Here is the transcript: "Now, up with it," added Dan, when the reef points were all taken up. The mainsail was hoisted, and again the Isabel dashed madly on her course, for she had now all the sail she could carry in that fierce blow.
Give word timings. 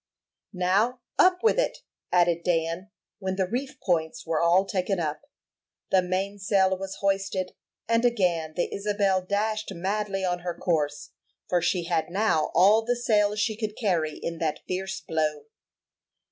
"Now, 0.55 1.01
up 1.19 1.43
with 1.43 1.59
it," 1.59 1.83
added 2.11 2.41
Dan, 2.43 2.89
when 3.19 3.35
the 3.35 3.45
reef 3.47 3.79
points 3.79 4.25
were 4.25 4.41
all 4.41 4.65
taken 4.65 4.99
up. 4.99 5.21
The 5.91 6.01
mainsail 6.01 6.75
was 6.75 6.95
hoisted, 7.01 7.51
and 7.87 8.03
again 8.03 8.53
the 8.55 8.73
Isabel 8.73 9.21
dashed 9.23 9.71
madly 9.75 10.25
on 10.25 10.39
her 10.39 10.55
course, 10.55 11.11
for 11.47 11.61
she 11.61 11.83
had 11.83 12.09
now 12.09 12.49
all 12.55 12.81
the 12.83 12.95
sail 12.95 13.35
she 13.35 13.55
could 13.55 13.77
carry 13.77 14.15
in 14.17 14.39
that 14.39 14.61
fierce 14.67 15.01
blow. 15.01 15.43